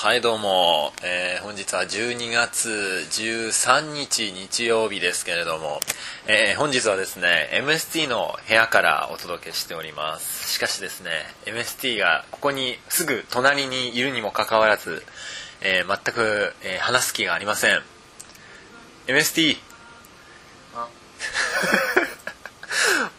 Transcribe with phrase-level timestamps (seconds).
[0.00, 5.80] はいどうも、えー本日は12月13日日曜日ですけれども、
[6.28, 10.52] えー本日はですね MST の部屋からお届けしております。
[10.52, 11.10] しかしですね
[11.46, 15.02] MST がここにすぐ隣にいるにもかかわらず、
[15.62, 17.82] えー全く、えー話す気がありません。
[19.08, 19.56] MST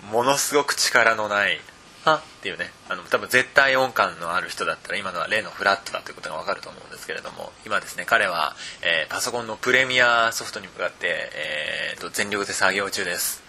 [0.14, 1.60] ものすごく力のない
[2.06, 2.72] 「は」っていうね。
[2.88, 13.44] あの多分絶対音感のある人だったら今のは例のフラットだということが分かると思うんですけれども今ですね彼は、えーパソコンのプレミアソフトに向かって、えーと全力で作業中です。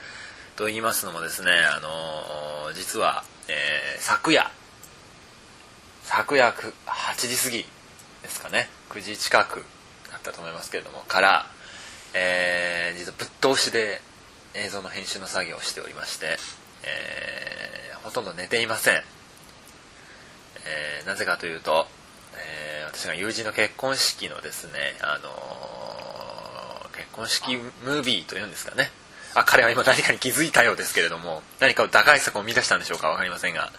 [0.56, 4.50] と言いますのもですね、あのー実は、えー昨夜
[6.04, 6.52] 昨夜
[6.86, 7.66] 8時過ぎ
[8.22, 9.64] ですかね9時近く
[10.10, 11.46] だったと思いますけれどもから、
[12.14, 14.00] えー実はぶっ通しで
[14.54, 16.36] 映像の編集の作業をしておりまして、
[16.84, 21.86] えーほとんど寝ていません、えーなぜかというと、
[22.34, 28.90] えー私が友人の結婚式のですね、あのー結婚式ムービーというんですかね。
[29.34, 33.70] あ彼は今何かに気づいたようですけれども何かを打開策を見出したんでしょうか分かりませんが、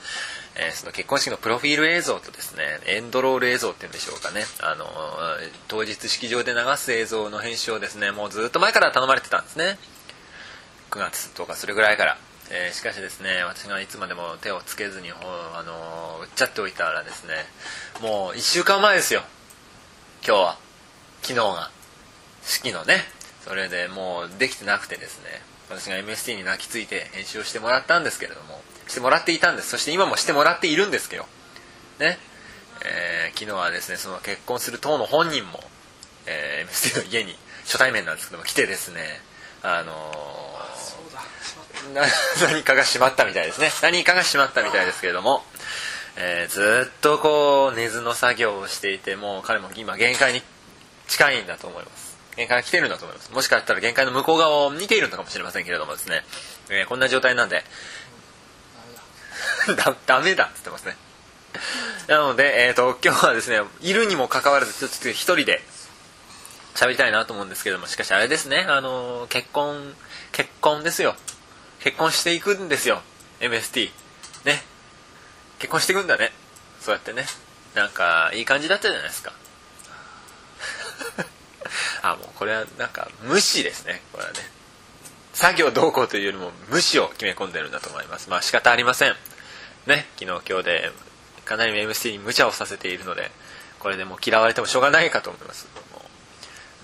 [0.56, 4.90] えーその結婚式のプロフィール映像とですねエンドロール映像っていうんでしょうかね、あのー
[5.68, 9.78] 当日式場で流す映像の編集をですねもうずっと前から頼まれてたんですね。
[10.92, 12.18] 9月とかそれぐらいから、
[12.54, 15.18] えーしかしですね私がいつまでも手をつけずにほ
[15.56, 17.34] あのー売っちゃっておいたらですね
[18.02, 19.22] もう1週間前ですよ。
[20.26, 20.58] 今日は。
[21.22, 21.72] 昨日が。
[22.44, 22.98] 式のね。
[23.46, 25.30] それでもうできてなくてですね。
[25.70, 28.62] 私が MST に泣きついて編集をしてもらったんですけれども。
[28.88, 29.70] してもらっていたんです。
[29.70, 31.26] そして今もしてもらっているんですけど。
[32.00, 32.18] ね、
[32.86, 35.60] えー昨日はですねその結婚する当の本人も、
[36.26, 37.36] えー MST の家に
[37.66, 39.02] 初対面なんですけども来てですね
[39.64, 40.81] あのー
[42.42, 43.72] 何かが閉まったみたいですね。
[43.82, 45.44] 何かが閉まったみたいですけれども、
[46.16, 50.44] えーずっとこう根津の作業をしていてもう彼も今限界に
[51.08, 52.18] 近いんだと思います。
[52.36, 53.32] 限界が来てるんだと思います。
[53.32, 56.24] もしかしたら限界の向こう側を見ているのかもしれませんけれどもですね、
[56.70, 57.64] えーこんな状態なんで。
[59.76, 59.96] だ。
[60.06, 60.46] ダメだ。
[60.46, 60.98] って言ってますね。
[62.08, 65.62] なので、えー、と今日はですねいるにもかかわらずちょっと一人で
[66.76, 68.66] 喋りたいなと思うんですけどもしかしあれですね。
[68.68, 69.96] あのー結婚
[70.32, 71.16] 結婚ですよ。
[71.84, 73.02] 結婚していくんですよ。
[73.40, 73.90] MST
[74.46, 74.62] ね。
[75.60, 76.32] 結婚していくんだね。
[76.80, 77.26] そうやってね。
[77.76, 79.34] なんかいい感じだったじゃないですか。
[82.04, 84.02] あもうこれはなんか無視ですね。
[84.12, 84.40] これはね。
[85.34, 88.30] 作業どうこうというよりも無視を決め込んでるんだと思います。
[88.30, 89.16] まあ仕方ありません。
[89.88, 90.08] ね。
[90.20, 90.92] 昨日今日で
[91.46, 93.32] かなり MST に無茶をさせているので
[93.80, 95.68] これでもう嫌われてもしょうがないかと思います。
[95.94, 96.02] も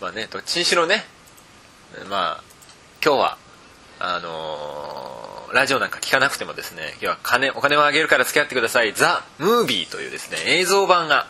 [0.02, 1.06] まあねどっちにしろね。
[2.10, 2.44] まあ
[3.04, 3.38] 今日は
[4.00, 4.87] あの
[5.54, 11.28] ラジオなんか聞かなくてもですね今日は金お金をあげるから付き合ってください「ザ・ムービーというですね映像版が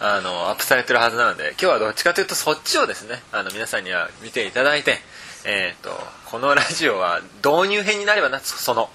[0.00, 4.98] あのアップされてるはずなので今日はどっちかというとそっちをですねあの皆さんには見ていただいて、
[5.44, 5.90] えー、と
[6.26, 8.90] このラジオは導入編になればなその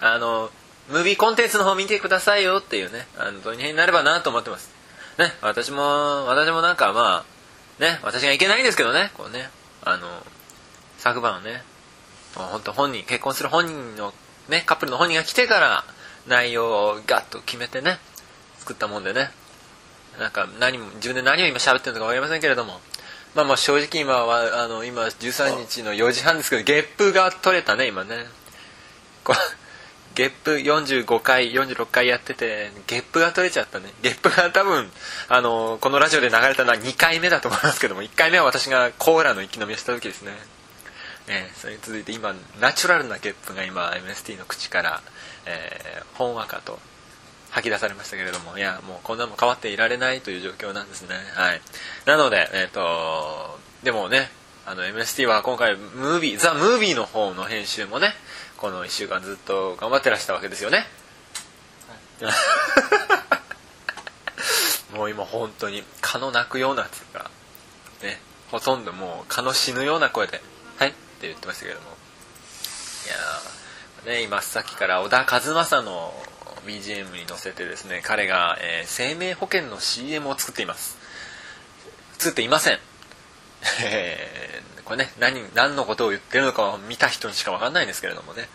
[0.00, 0.50] あの
[0.88, 4.70] ムービーコンテンツの方見てくださいよっていうねあの導入編になればなと思ってます。
[5.18, 7.24] ね私も私もなんかま
[7.80, 9.50] あね私がいけないんですけどねこうね
[9.84, 10.08] あの
[10.98, 11.62] 昨晩ね
[12.36, 14.12] もう本当本人結婚する本人の
[14.48, 15.84] ねカップルの本人が来てから
[16.26, 17.98] 内容をガッと決めてね
[18.58, 19.30] 作ったもんでね。
[20.18, 22.80] なんか何も自分で何を今喋ってるのか分かりませんけれども。
[23.34, 28.26] まあまあ正直今はあの今13日の4時半ですけどゲップが取れたね今ね。
[29.24, 29.36] こう
[30.14, 33.90] ゲップ45回46回やっててゲップが取れちゃったね。
[34.02, 34.90] ゲップが多分
[35.28, 40.32] あのこのラジオで流れたのは2回目だと思いますけども1回目は私がコーラの一気飲みをした時ですね。
[41.28, 45.02] えーそれに続いて今ナチュラルなゲップが今 MST の口から、
[45.46, 46.78] えーほんわかと
[47.50, 51.14] 吐き出されましたけれどもいやもうこんなもん変わっていられないという状況なんですね。
[51.34, 51.60] はい。
[52.06, 54.30] なのでえっ、とでもね
[54.64, 58.14] あの MST は今回ムービーザ・ムービーの方の編集もね
[58.56, 60.86] この1週間ずっと頑張ってらしたわけですよね、
[64.96, 67.30] もう今本当に蚊の鳴くようなつうか
[68.02, 68.20] ね
[68.52, 70.42] ほとんどもう蚊の死ぬような声で「はい」
[71.22, 71.86] って言ってましたけども。
[71.86, 71.90] い
[74.08, 76.12] やね今さっきから小田和正の
[76.66, 80.98] BGM に乗せてですね彼が、えー生命保険の CM を作っています。
[82.18, 82.78] 作っていません。
[84.84, 88.48] これね何何のことを言ってるのかを見た人にしか分かんないんですけれどもね、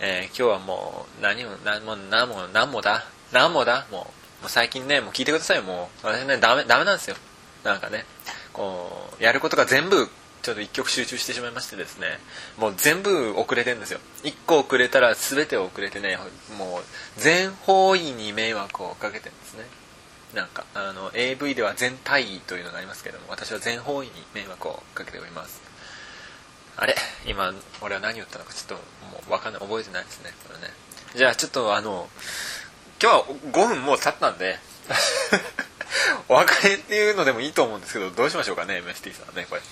[0.00, 3.04] えー今日はもう何も何も何も何もだ？
[3.32, 3.88] 何もだ？
[3.90, 7.16] もうもう最近ねもう聞いてくださいもう私ねダメダメなんですよ。
[7.64, 8.04] なんかね
[8.52, 10.08] こうやることが全部
[10.46, 12.06] ちょっと一曲集中してしまいましてですね
[12.56, 13.98] もう全部遅れてるんですよ。
[14.22, 16.16] 1個遅れたら全て遅れてね
[16.56, 19.64] もう全方位に迷惑をかけてるんですね。
[20.34, 25.60] なんかあの AV では全体位というのがありますけども私は全方位に迷惑をかけております。
[26.76, 26.94] あれ？
[27.26, 29.62] 今俺は何言ったのかちょっともう分かんない。
[29.62, 30.72] 覚えてないですねこれね。
[31.16, 32.08] じゃあちょっとあの
[33.02, 34.60] 今日は5分もう経ったんで
[36.30, 39.62] お別れっていうのでもいいと思うんですけどどうしましょうかね MST さんねこれ。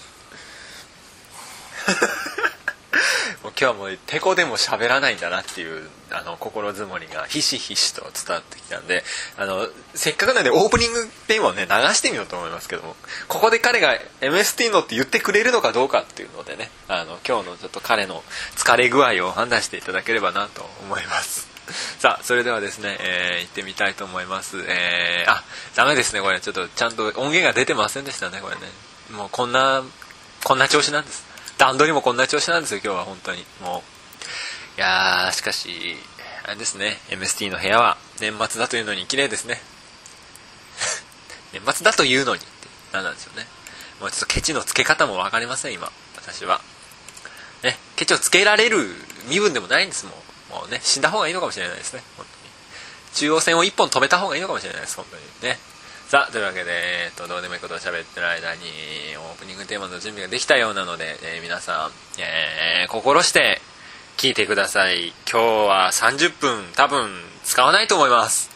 [3.43, 9.03] もう今日はもうてこでも喋らないんだなっていうあの心づもりがひしひしと伝わってきたんで
[9.37, 12.97] あのせっかくなんでオープニングテーマをね流してみようと思いますけども
[13.29, 18.23] ここで彼が MST のって言ってくれるのかどうかっていうのでねあの今日のちょっと彼の
[18.57, 21.49] 疲れ具合を判断していただければなと思います。
[21.99, 24.65] さあそれではですね、えー、行ってみたいと思います。
[24.67, 25.43] えー、あ
[25.75, 26.41] ダメですねこれ。
[26.41, 28.63] ちょっとちゃんと音源が出てませんでしたねこれね。
[29.11, 29.83] もうこんな
[30.45, 31.34] こんな調子なんです。
[31.59, 33.45] 段取りもこんな調子なんですよ今日は本当に。
[33.62, 35.97] もういやーしかし
[36.45, 39.61] あれですね MST の部屋は年末だというのに綺麗ですね。
[41.53, 43.47] 年末だというのにって何なんですよね。
[44.01, 46.61] もうちょっとケチのつけ方も分かりません今私は。
[47.62, 48.95] ねケチをつけられる
[49.29, 52.53] 身分でもないんですもんもうね死んだ方がいいのかもしれないですね本当に。
[53.15, 55.23] 中央線を1本止めた方がいいのかもしれないです本当に。
[55.43, 55.59] ね。
[56.09, 56.71] さあというわけで、
[57.06, 58.61] えっと、どうでもいいことを喋ってる間に
[59.17, 63.61] オープニングテーマの準備ができたようなので、えー、皆さん、えー、心して
[64.19, 65.09] 聞いてください。
[65.31, 67.11] 今日は30分多分
[67.43, 68.54] 使わないと思います。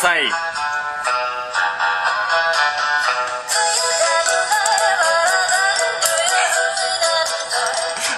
[0.00, 0.22] さい。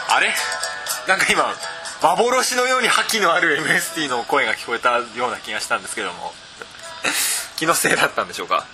[0.08, 0.32] あれ？
[1.08, 1.54] なんか今
[2.02, 6.32] 幻のように覇気のある MST の声が聞こえたような気がしたんですけども。
[7.56, 8.66] 気のせいだったんでしょうか？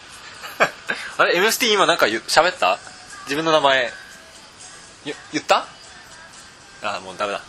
[1.19, 2.79] あれ？MST 今なんか喋った？
[3.25, 3.93] 自分の名前。
[5.05, 5.67] 言った？
[6.83, 7.41] あもうダメだ。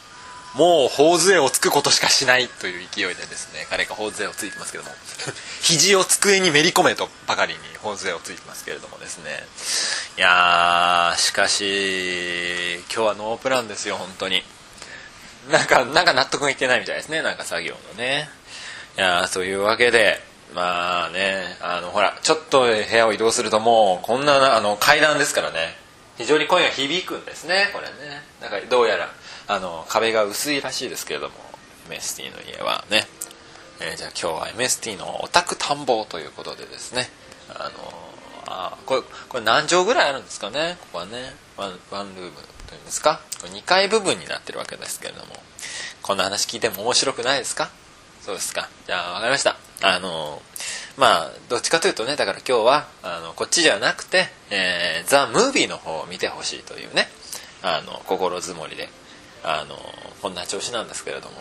[0.55, 4.89] もう頬杖をつくことしかしないという勢いでですね彼が頬杖をついてますけども
[5.61, 9.45] 肘を机にめり込めとばかりに頬杖をついてますけれどもですね。
[10.17, 14.43] いやしかし今日はノープランですよ本当に。
[15.49, 18.29] なんかなんか納得がいってないみたいですねなんか作業のね。
[18.97, 20.21] いやそういうわけで
[20.53, 25.77] まあねあのほらちょっと部屋を移動するともうこんなあの階段ですからね。
[26.17, 28.23] 非常に声が響くんですねこれね。
[28.41, 29.09] なんかどうやら。
[29.49, 31.33] あの壁が薄いらしいですけれども
[31.89, 33.01] MST の家はね、
[33.81, 37.09] えー、じゃあ今日は MST のオタク探訪ということでですね。
[37.49, 37.71] あの
[38.45, 40.77] あこれこれ何畳ぐらいあるんですかね？
[40.81, 41.33] ここはね。
[41.57, 42.31] ワンワンルーム
[42.67, 43.21] というんですか？
[43.41, 45.33] これ2階部分になってるわけですけれども。
[46.03, 47.71] こんな話聞いても面白くないですか？
[48.21, 48.69] そうですか。
[48.85, 49.57] じゃあ分かりました。
[49.81, 50.43] あの
[50.95, 57.07] まあどっちかというとねだから今日はあのこっちじゃなくて、えー、ザ・ムービーの方を見てほしいというね。
[57.63, 58.89] あの心づもりで。
[59.43, 59.77] あの
[60.21, 61.35] こんな調子なんですけれども、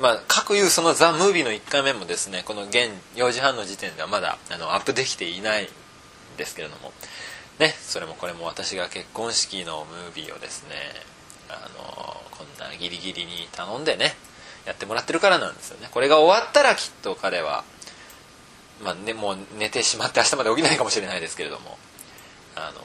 [0.00, 5.68] まあ、各いうその「ザ・ムービーの1回目もですねこの現4時半の時点ではまだあのアップできていないん
[6.36, 6.92] ですけれども。
[7.58, 10.76] ねそれもこれも私が結婚式のムービーをですね
[11.48, 14.14] あのこんなギリギリに頼んでね
[14.64, 15.88] やってもらってるからなんですよね。
[15.90, 17.64] これが終わったらきっと彼は
[18.82, 21.78] まあね、もう寝てしまって明日まで起きないかもしれないですけれども
[22.54, 22.80] あの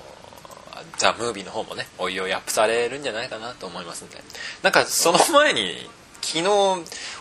[0.97, 4.17] ザ・ムービーの方もねおいおいアップされるんじゃないかなと思いますんで。
[4.61, 5.89] なんかその前に
[6.21, 6.45] 昨日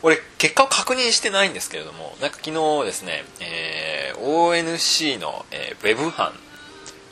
[0.02, 6.32] 俺結果を確認してないんですけれどもなんか昨日ですね、えー、ONC の、えー、ウェブ班、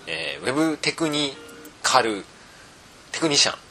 [0.07, 1.35] えー、ウェブテクニ
[1.83, 2.25] カル
[3.13, 3.59] テクニシャン。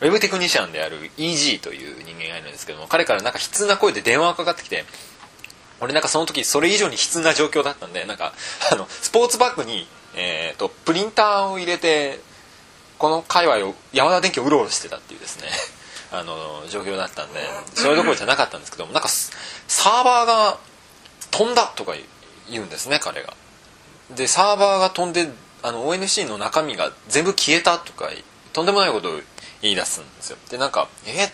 [0.00, 4.84] ウェブテクニシャンである EG という人間がいるんですけども彼からなんか悲痛な声で電話がかかってきて
[5.80, 8.34] 俺なんかその時それ以上に悲痛な状況だったんでなんか
[8.70, 12.20] あのスポーツバッグにえーと、プリンターを入れて
[12.98, 15.48] この界隈を山田電機をうろうろしてたっていうですね
[16.12, 17.40] あの状況だったんで
[17.74, 20.58] それどころじゃなかったんですけどもなんかサーバーが
[21.30, 21.94] 飛んだとか
[22.48, 23.34] 言うんですね彼が。
[24.10, 25.28] でサーバーが飛んで
[25.62, 28.10] あの ONC の中身が全部消えたとか
[28.52, 29.20] とんでもないことを
[29.62, 30.36] 言い出すんですよ。
[30.50, 31.30] でなんかえっ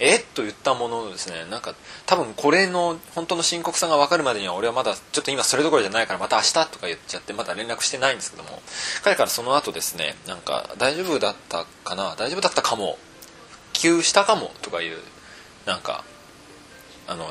[0.00, 0.16] え？
[0.16, 1.44] っと言ったものですね。
[1.50, 1.74] なんか
[2.06, 8.60] 多分これの本当の深刻さが分かるまでには俺はまだちょっと今それどころじゃないからまた明日とか言っちゃってまだ連絡してないんですけども。
[9.04, 12.16] 彼からその後ですねなんか大丈夫だったかな？
[12.16, 12.98] 大丈夫だったかも。
[13.72, 14.98] 急したかもとかいう
[15.64, 16.04] なんか
[17.06, 17.26] あの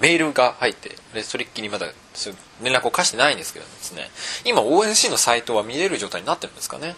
[0.00, 1.86] メールが入ってでそれっきりまだ
[2.62, 4.10] 連絡を貸してないんですけどですね。
[4.44, 6.94] 今 ONC のサイトは見れる状態になってるんですかね。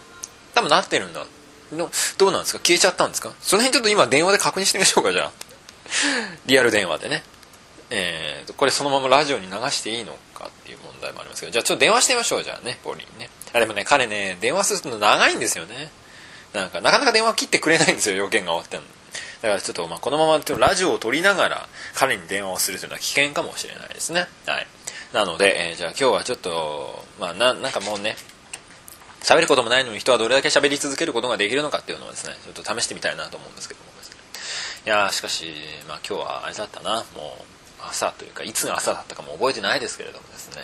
[0.53, 1.25] 多分なってるんだ。
[1.71, 2.59] のどうなんですか？
[2.59, 3.33] 消えちゃったんですか？
[3.41, 5.31] その辺ちょっと今電話で確認してみましょうかじゃあ。
[6.45, 7.23] リアル電話でね。
[7.89, 11.51] えー、これそのままラジオに流していいのかっていう問題もありますけど。
[11.51, 13.29] じゃあちょっと電話してみましょうじゃあねポリーにね。
[13.53, 15.91] あでもね彼ね電話するの長いんですよね。
[16.53, 18.85] なんかなかなか電話切ってくれないんですよ要件が終わってんの。
[19.41, 24.27] だからちょっとまあこのままラジオを撮りながら彼に電話をするというのは危険かもしれないですね。
[24.45, 24.67] はい。
[25.11, 28.15] なので、えー、じゃあ今日はちょっとまあななんかもうね
[29.21, 33.85] 喋ることもないのに人はどれだけ喋り続けることができるのかっていうのをですねちょっと試してみたいなと思うんですけども。
[33.85, 33.91] ね
[34.83, 35.53] いやしかし、
[35.87, 40.61] まあ、今日はあれだったなもう朝というかいつが朝だったかも覚えてないですけれどもですね。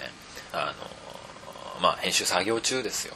[0.53, 0.73] あ
[1.75, 3.13] のまあ編集作業中ですよ。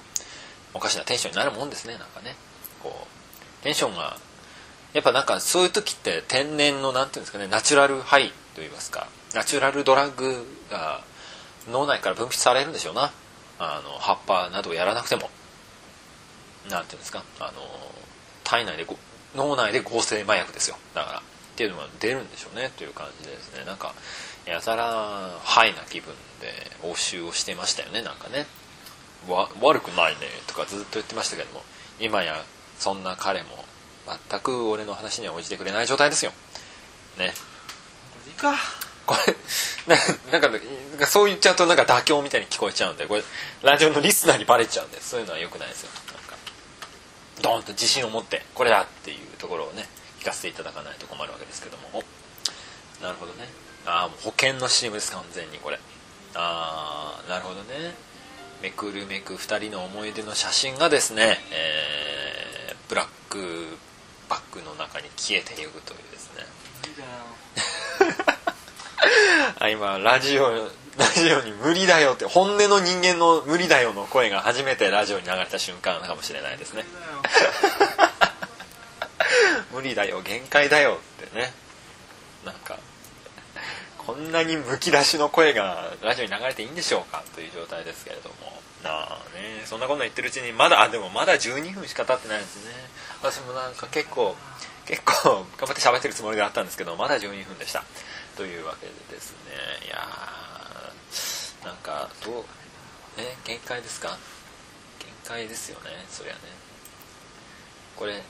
[0.76, 2.36] おかしなテンションになるもんですねなんかね。
[2.84, 4.18] こうテンションが
[4.94, 11.02] やっぱなんかそういう時って天然の何ていうんですかねナチュラルハイといいますかナチュラルドラッグが
[11.72, 13.12] 脳内から分泌されるんでしょうな。
[13.62, 15.30] あの葉っぱなどをやらなくても
[16.70, 17.62] 何ていうんですかあの
[18.44, 18.88] 体内で
[19.36, 20.78] 脳内で合成麻薬ですよ。
[20.96, 21.22] だからっ
[21.56, 23.64] ていうのが出るんでしょうねという感じでですね。
[23.66, 23.94] なんか
[24.46, 26.50] やたらハイな気分で
[26.84, 28.48] 応酬をしてましたよねなんかね。
[29.62, 31.62] 悪くないねとかずっと言ってましたけども
[32.00, 32.44] 今や
[32.80, 33.50] そんな彼も
[34.30, 36.32] 全く俺の話には応じてくれない状態ですよ。
[37.20, 37.34] ね。
[38.28, 38.56] いいか。
[39.12, 39.18] こ
[39.88, 39.96] れ
[40.32, 40.52] ななん
[41.00, 43.24] かそう言っちゃうとなんか妥協みたいに聞こえちゃうんでこれ
[43.64, 45.90] ラジオのリスナーにバレちゃうんでそういうのはよくないですよ。
[46.08, 46.36] なんか
[47.42, 49.88] ドーンと自信を持ってこれだっていうところをね
[50.20, 52.04] 聞かせていただかないと困るわけですけども。
[53.02, 53.50] なるほどね。
[53.86, 55.80] ああ保険の CM です完全にこれ。
[56.36, 57.94] ああなるほどね。
[58.62, 63.78] めくるめく2人の思い出の写真がですね、えー、ブラック
[64.30, 66.46] バッグの中に消えていくというですね。
[69.62, 76.84] あ今ラジオラジオに無理だよって本音の人間の無理だよの声が初めてラジオに流れた瞬間かもしれないですね。
[79.72, 81.54] 無理だよ限界だよってね。
[82.44, 82.80] なんか
[84.00, 88.60] こんなにむき出しの声がラジオに流れていいんでしょうかという状態ですけれども。
[88.84, 92.74] なあねそんなこと言ってるうちにまだあでもまだ12分しか経ってないですね。
[93.22, 94.36] 私もなんか結構
[94.88, 97.84] 結構頑張って喋ってるつもりであったんですけどまだ12分でした
[98.42, 99.54] というわけでですね
[99.86, 102.36] いやーなんかどう
[103.22, 104.18] ね限界ですか？
[104.98, 106.40] 限界ですよねそりゃね。
[107.96, 108.24] これ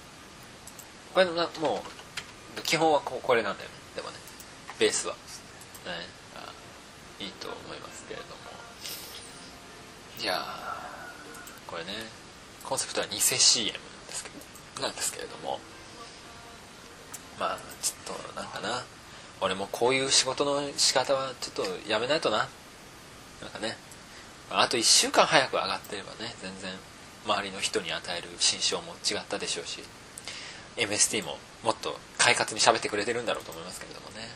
[1.14, 1.82] これなも
[2.58, 3.76] う基本はここれなんだよね。
[3.96, 4.18] でもね
[4.80, 5.14] ベースは。
[5.14, 5.20] ね
[7.22, 8.36] いいと思いますけれども。
[10.20, 10.44] いや
[11.68, 11.94] これね
[12.66, 14.30] コンセプトは偽 CM ですけ
[14.76, 15.62] どなんですけれども。
[17.40, 18.84] まあちょっとなんかな。
[19.42, 22.48] 俺もこういう仕事の仕方はちょっとやめないとな。
[23.42, 23.76] なんかね。
[24.52, 26.72] あと1週間早く上がってればね全然
[27.26, 29.80] 周りの人に与える心象も違ったでしょうし
[30.76, 34.28] MST ももっと快活に喋ってくれてるんだろうと思いますけれどもね。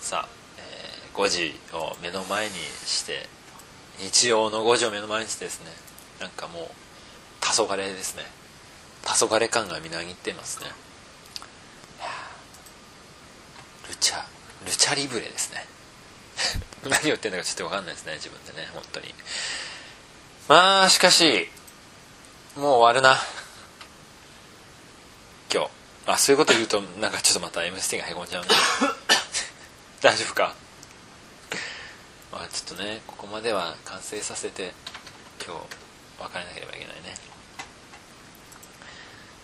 [0.00, 0.28] さあ、
[0.58, 2.52] えー、5時を目の前に
[2.84, 3.26] して
[3.98, 5.70] 日曜の5時を目の前にしてですね。
[6.20, 6.64] なんかもう
[7.40, 8.22] 黄昏ですね。
[9.04, 10.66] 黄昏感がみなぎっていますね。
[13.88, 14.22] ルチャ
[14.64, 15.66] ルチャリブレですね。
[16.84, 19.14] 何を言ってんだかちょっと分かんないですね自分でね本当に。
[20.48, 21.50] まあしかし
[22.56, 23.20] もう終わるな。
[25.52, 25.70] 今日。
[26.06, 28.54] あそういうこと言うとなんかちょっとまた MST がへこんじゃうんね
[30.00, 30.54] 大丈夫か。
[32.30, 34.74] まあちょっとねここまでは完成させて
[35.44, 35.60] 今日
[36.20, 37.14] 別れなければいけないね。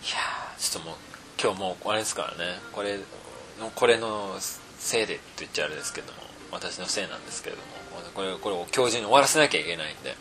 [0.03, 0.95] いやちょっともう
[1.41, 2.59] 今日もうあれですからね。
[2.71, 2.99] これ
[3.75, 4.35] これの
[4.79, 6.19] せいでって言っちゃあれですけども
[6.51, 7.67] 私のせいなんですけれども
[8.13, 10.15] これこれを今日中に終わらせなきゃいけないんで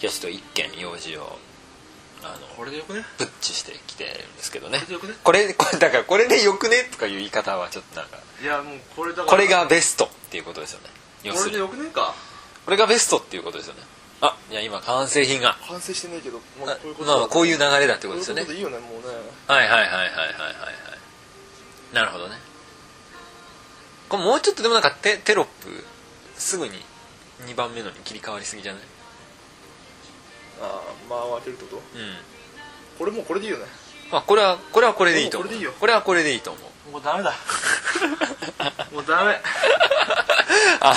[0.00, 1.38] 今日ちょっと一件用事を
[2.22, 3.04] あのこれでよくね？
[3.16, 4.80] ブッチしてきてるんですけどね。
[5.22, 6.88] これこれだからこれでよくね？
[6.90, 9.28] とかいう言い方はちょっとなんかいやもうこれだから。
[9.28, 10.88] これがベストっていうことですよね。
[11.22, 12.14] 要これでよくねえか。
[12.64, 13.82] これがベストっていうことですよね。
[14.20, 15.56] あいや今完成品が。
[15.68, 18.44] 完成してねえけどまあこういうことまあこういう流れだってことですよね。
[18.44, 19.14] こういうことでいいよねもうね。
[19.46, 20.70] はいはいはいはいはいはいは
[21.92, 21.94] い。
[21.94, 22.34] なるほどね
[24.08, 25.84] これもうちょっとでもなんかテテロップ
[26.36, 26.74] すぐに
[27.46, 28.82] 2番目のに切り替わりすぎじゃない？
[30.62, 31.98] ああ回れるってこと？
[31.98, 32.16] うん。
[32.98, 33.64] これもうこれでいいよね。
[34.10, 35.72] まあこれはこれはこれでいいと思うこれでいいよ。
[35.78, 36.92] これはこれでいいと思う。
[36.92, 37.32] もうダメだ。
[38.92, 39.40] もうダメ。
[40.80, 40.94] あ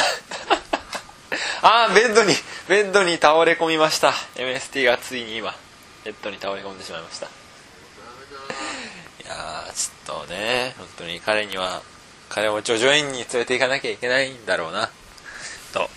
[1.64, 2.34] あベッドに
[2.68, 4.14] ベッドに倒れ込みました。
[4.36, 5.54] MST がついに今
[6.06, 7.28] ベッドに倒れ込んでしまいました。
[7.28, 7.30] い
[9.28, 11.82] やーちょっとね本当に彼には
[12.34, 14.90] 彼を叙々苑に連れて行かなきゃいけないんだろうな。
[15.74, 15.90] と、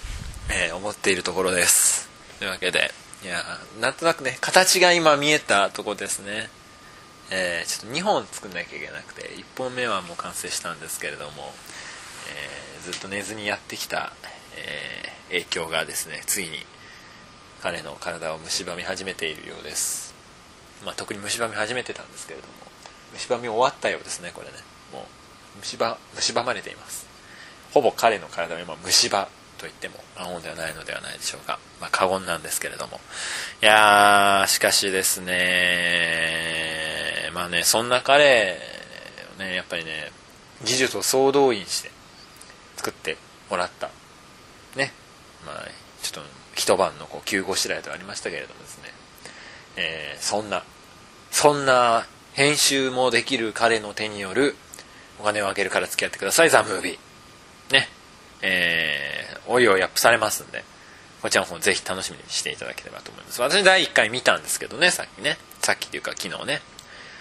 [0.50, 2.08] えー思っているところです。
[2.40, 2.90] というわけで
[3.22, 3.40] いや
[3.80, 6.50] なんとなくね形が今見えたとこですね。
[7.30, 11.52] えーちょっと2本作んなきゃいけなくて1本目はもう完成したんですけれども
[12.28, 14.12] えずっと寝ずにやってきた、
[14.56, 16.58] え影響がですねついに
[17.62, 20.14] 彼の体を蝕み始めているようです、
[20.84, 22.52] まあ、特に蝕み始めてたんですけれども
[23.16, 24.73] 蝕み終わったようですねこれね。
[25.62, 27.06] 蝕蝕まれています。
[27.72, 33.00] ほぼ彼の体は今虫歯と言っても過言ではないのではないでしょうか、まあ、過言なんですけれども。
[33.62, 35.34] いやーしかしですね
[37.32, 38.58] まあねそんな彼
[39.36, 40.12] をねやっぱりね
[40.64, 41.90] 技術を総動員して
[42.76, 43.16] 作って
[43.50, 43.90] もらった。
[44.76, 44.92] ね。
[45.46, 45.64] まあ
[46.02, 48.84] ちょっと一晩のこう急ごしらえとありましたけれどもですね、
[49.76, 50.62] えーそんな
[51.30, 54.54] そんな編集もできる彼の手による
[55.20, 56.50] お金をあげるから付き合ってください。
[56.50, 57.72] ザ・ムービー。
[57.72, 57.88] ね。
[58.42, 60.64] えーおいおいアップされますんで。
[61.20, 63.40] こちらの方ぜひ楽しみにしていただければと思います。
[63.40, 65.38] 私第1回見たんですけどねさっきね。
[65.60, 66.60] さっきっていうか昨日ね。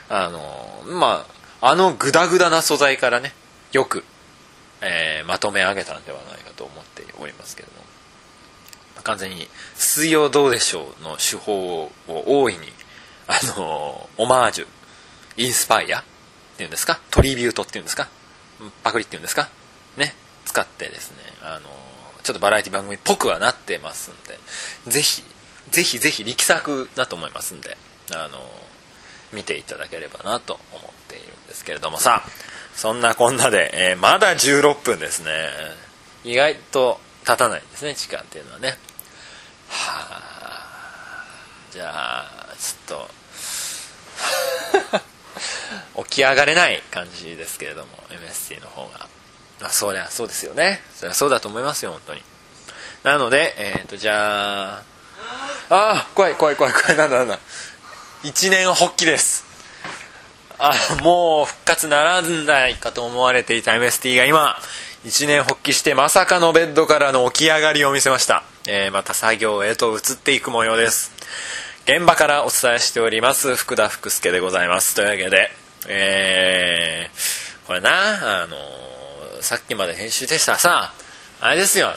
[0.10, 1.26] あのま
[1.62, 3.34] ああのグダグダな素材からね
[3.72, 4.04] よく、
[4.82, 7.84] えーまとめ上げたんではないかと思っておりますけども。
[9.04, 12.72] 完全に「水曜どうでしょう」の手法を大いに
[13.28, 14.68] あのオマージュ
[15.38, 16.04] インスパイア
[16.64, 17.00] っていうんですか？
[17.12, 18.08] トリビュートっていうんですか？
[18.84, 19.50] パクリっていうんですか？
[19.98, 20.16] ね
[20.46, 21.70] 使ってですねあの
[22.24, 24.40] ちょっとバラエティ番組っぽくはなってますんで
[24.92, 25.24] ぜひ
[25.72, 27.78] ぜひぜひ力作だと思いますんで
[28.14, 28.40] あの
[29.34, 31.98] 見ていただければなと思っているんですけれども。
[31.98, 32.24] さ
[32.76, 35.30] そんなこんなで、えーまだ16分ですね。
[36.24, 38.78] 意外と経たないですね時間っていうのはね。
[39.70, 41.26] はあ
[41.72, 43.10] じゃあちょっと
[46.16, 49.08] き上がれない感じですけれども MST の方が。
[49.62, 50.82] まあそりゃそうですよね。
[50.94, 52.22] そりゃそうだと思いますよ本当に。
[53.04, 54.84] なのでえっ、とじゃあ
[55.70, 57.40] あ怖い怖い怖い怖いなんだなんだ。
[58.24, 59.46] 一年発起です。
[60.60, 64.56] あもう復活ならないかと思われていた MST が今
[65.04, 71.12] 一年発起してまさかのベッドからの起き上がりを見せました、えーまた作業へと移っていく模様です。
[71.86, 74.96] 現場からお伝えしております福田福助でございます。
[74.96, 80.54] というわけでえー、これなあのーさっきまで編集でした。
[80.54, 80.94] らさ
[81.42, 81.96] あれですよあの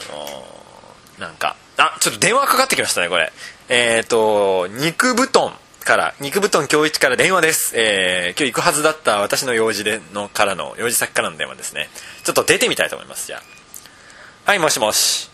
[1.17, 1.55] ーなんか。
[1.77, 3.31] あちょっと電話かかってきましたねこれ。
[3.69, 5.53] えっ、と肉布団
[5.85, 11.89] から肉布団今日一から電話です、えー今日行くはずだった私の用事でのからの用事先からの電話ですね。
[12.23, 14.49] ちょっと出てみたいと思いますじゃあ。
[14.49, 15.29] はいもしもし。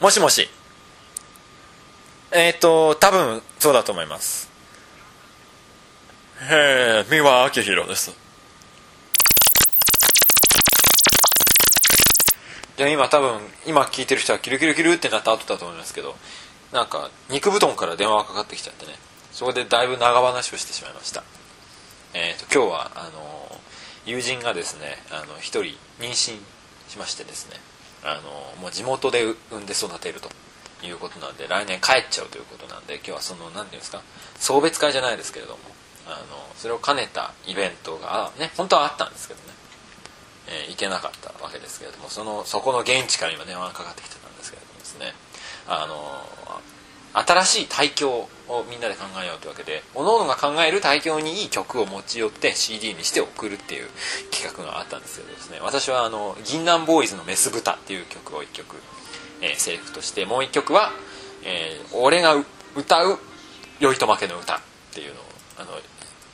[0.00, 0.48] もしもし。
[2.32, 4.55] えっ、と多分そうだと思います。
[6.38, 8.14] えー、三輪明宏です。
[12.76, 16.14] じゃ今多分今聞いてる人はキルキルキルってなった後だと思いますけど
[16.72, 18.92] なんか肉布団から電話がかかってきちゃってね。
[19.32, 21.24] そこでだいぶ長話をしてしまいました。
[22.12, 23.58] えー、と今日はあの
[24.04, 26.36] 友人がですねあの一人妊娠
[26.88, 27.56] しましてですね。
[28.04, 30.28] あのもう地元で産んで育てると
[30.86, 34.02] いうことなんで来年帰っちゃうということなんで今日はその何ていうんですか
[34.38, 35.58] 送別会じゃないですけれども
[36.06, 36.16] あの
[36.56, 39.46] それを兼ねたイベントがね本当はあったんですけどね、
[40.48, 45.14] えー行けなかったわけですけれどもそのそこの現地から今電話がかかってきてたんですけれどもですね。
[45.68, 46.26] あの
[47.16, 48.28] 新しい対響を
[48.68, 53.88] みんなで考えようというわけで各々が考える対響にいい曲を持ち寄って CD にして送るっていう
[54.30, 55.58] 企画があったんですけどですね。
[55.62, 58.76] 私はあの銀杏ボーイズの「メス豚」っていう曲を1曲、
[59.40, 60.92] えーセレクトしてもう1曲は、
[61.42, 62.36] えー俺が
[62.76, 63.18] 歌う
[63.80, 64.60] 「酔いと負けの歌」っ
[64.92, 65.24] ていうのを
[65.58, 65.70] あの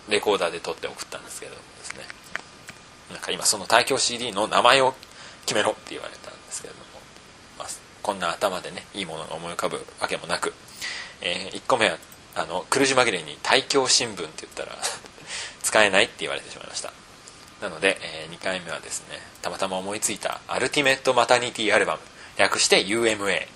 [0.08, 2.04] レコーダーで撮って送ったんですけどですね。
[3.10, 4.94] なんか今その対響 CD の名前を
[5.46, 6.84] 決めろって言われたんですけれども、
[7.58, 7.68] まあ、
[8.02, 10.54] こんな頭でねいいものが思い浮かぶわけもなく、
[11.20, 11.98] え1個目は
[12.34, 14.76] あの苦し紛れに「対響新聞」って言ったら
[15.62, 16.92] 使えないって言われてしまいました。
[17.60, 22.00] なので、え2回目はですねたまたま思いついた「アルティメット・マタニティ・アルバム」
[22.36, 23.48] 略して UMA ね。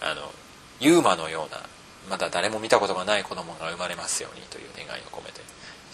[0.00, 0.32] あの
[0.80, 1.60] ユーマのような
[2.08, 5.40] まだ誰も見たことがない子供が生まれますようにという願いを込めて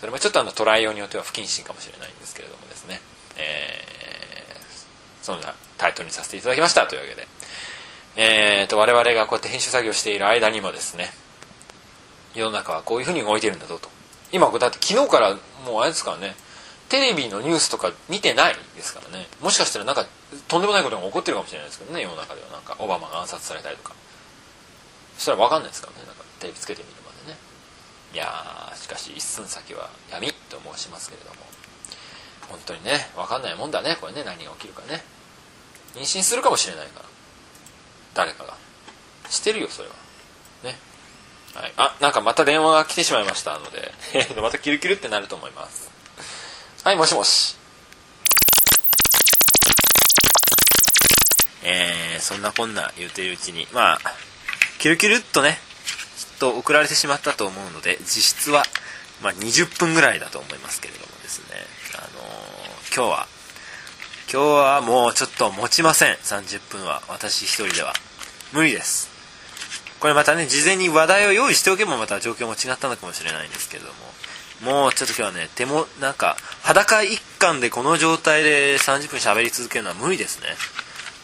[0.01, 3.01] それもちょっとあのトライ用によっては不謹慎かもしれないんですけれどもですね、
[3.37, 3.85] えー
[5.25, 7.27] そんなタイトルにさせていただきましたというわけで、
[8.17, 11.09] えー、と我々がこうやって編集作業している間にもですね
[12.35, 13.89] 世の中はこういうふうに動いてるんだぞと。
[14.33, 16.35] 今だって昨日からもうあれですからね
[16.91, 19.27] テレビのニュースとか見てないですからね。
[19.41, 20.05] もしかしたらなんか
[20.47, 22.49] とんでもないことが起こってるかもしれないですけどね世の中では。
[22.49, 23.95] なんかオバマが暗殺されたりとか。
[25.17, 26.07] そしたら分かんないですからね。
[26.07, 27.39] なんかテレビつけてみるまでね。
[28.13, 31.37] いやーしかし一寸先は闇と申しますけれども。
[32.49, 33.97] 本当にね分かんないもんだね。
[34.01, 35.03] これね何が起きるかね。
[35.95, 37.07] 妊娠するかもしれないから。
[38.15, 38.55] 誰かが。
[39.31, 39.95] してるよそれは。
[40.65, 40.79] ね。
[41.55, 43.59] はい、あなんかまた電話が来てしまいました。
[43.59, 43.93] ので。
[44.41, 45.91] またキルキルってなると思います。
[46.83, 47.57] はいもしもし。
[51.63, 53.67] えー、そんなこんな言うているうちに。
[53.73, 54.01] まあ
[54.85, 55.57] キュルキュルっとね
[56.19, 58.65] きっと送られてしまったと思うので実質は、
[59.23, 61.57] まあ、20分ぐらいだと思いますけれどもですね。
[61.97, 63.27] あのー、今日は
[64.31, 66.17] 今日はもうちょっと持ちません。
[66.17, 67.95] 30分は私一人では。
[68.53, 69.09] 無理です。
[70.01, 74.75] これまたね事前に話題を用意しておけばまた状況も違ったのかもしれないんですけれども。
[74.83, 80.49] もうちょっと今日はね手もなんか裸一貫でこの状態で30分喋り続けるのは無理ですね。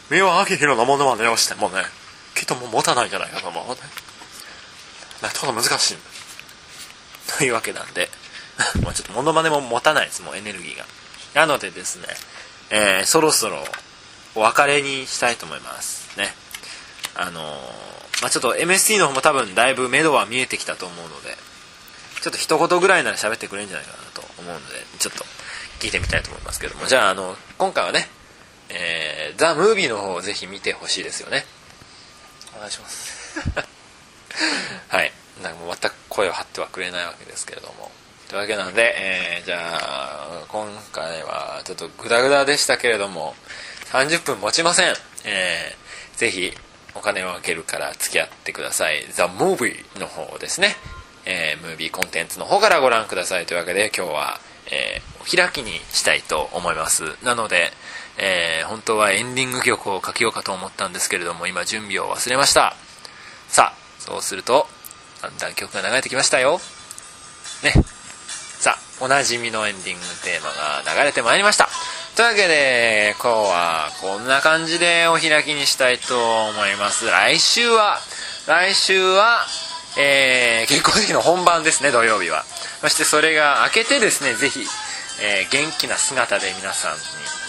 [0.09, 2.00] 三輪明宏のものまねをしてもね。
[2.40, 3.76] きっとも持たないんじゃないかと思うね
[5.20, 5.96] ちょっと難しい。
[7.37, 8.09] というわけなんで。
[8.83, 10.87] もうちょっとモノマネも持たないですもうエネルギーが。
[11.35, 12.09] なのでですね
[12.70, 13.62] えー、そろそろ
[14.35, 16.16] お別れにしたいと思います。
[16.16, 16.35] ね。
[17.14, 21.37] あのー、まあ、ちょっと MST の方も多分だいぶ目処は見えてきたと思うので
[22.22, 25.26] ちょっと一言ぐらいなら喋ってくれるんじゃないかなと思うのでちょっと
[25.81, 26.87] 聞いてみたいと思いますけども。
[26.87, 28.09] じゃああの今回はね
[28.70, 31.44] えー、ザ・ムービーの方をぜひ見てほしいですよね。
[32.61, 33.40] 願いします。
[34.88, 35.12] はい。
[35.42, 37.90] なんかもう全く声を張ってはくれないわけですけれども。
[38.29, 43.35] というわけなんで、えー、じゃあ今回はちょっとグダグダでしたけれども
[43.90, 44.94] 30分持ちません、
[45.25, 46.57] えー、ぜひ
[46.94, 49.05] お金をあげるから付き合ってください。
[49.12, 50.77] The Movie の方ですね、
[51.25, 53.46] えー、ムービーコンテンツの方からご覧ください。
[53.46, 57.17] というわけで今日は、えー、開きにしたいと思います。
[57.25, 57.73] なので、
[58.19, 62.75] えー、本当はエンディング曲をかけようかと思ったんですけれども今準備を忘れました。
[63.49, 64.67] さあそうすると
[65.23, 66.61] だんだん曲が流れてきましたよ。
[67.63, 67.73] ね。
[68.59, 71.69] さあおなじみのエンディングテーマが流れてまいりました。
[72.17, 77.07] というわけで今日はこんな感じでお開きにしたいと思います。
[77.07, 77.99] 来週は
[78.47, 79.47] 来週は
[79.99, 82.45] えー、結婚式の本番ですね土曜日は。
[82.81, 84.61] そしてそれが明けてですねぜひ、
[85.23, 86.99] えー、元気な姿で皆さんに、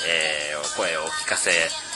[0.08, 1.52] えー、声をお聞かせ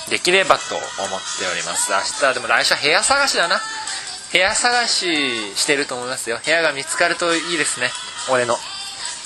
[0.09, 1.91] できればと思っております。
[1.91, 3.59] 明日でも来週は部屋探しだな。
[4.31, 6.39] 部屋探ししてると思いますよ。
[6.43, 7.89] 部屋が見つかるといいですね。
[8.31, 8.57] 俺の。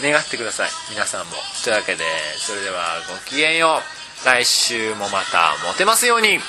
[0.02, 0.70] 願ってください。
[0.92, 1.34] 皆さんも。
[1.64, 2.04] というわけで
[2.38, 3.82] それではごきげんよ
[4.24, 4.26] う。
[4.26, 6.40] 来週もまたモテますように。